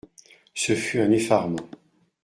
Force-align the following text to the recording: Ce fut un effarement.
Ce 0.55 0.73
fut 0.73 0.99
un 0.99 1.11
effarement. 1.11 1.69